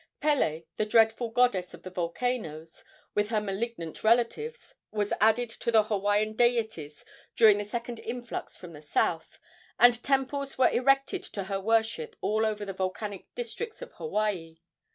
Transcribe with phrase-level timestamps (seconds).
[0.19, 5.83] Pele, the dreadful goddess of the volcanoes, with her malignant relatives, was added to the
[5.83, 9.37] Hawaiian deities during the second influx from the south,
[9.77, 14.57] and temples were erected to her worship all over the volcanic districts of Hawaii.